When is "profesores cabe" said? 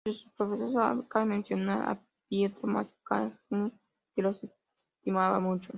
0.31-1.25